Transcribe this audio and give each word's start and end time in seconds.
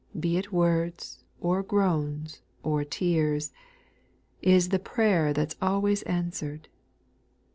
Be 0.19 0.35
it 0.35 0.51
words, 0.51 1.23
or 1.39 1.61
groans, 1.61 2.41
or 2.63 2.83
tears. 2.83 3.53
Is 4.41 4.69
the 4.69 4.79
prayer 4.79 5.31
that 5.33 5.51
's 5.51 5.55
always 5.61 6.01
answered 6.09 6.69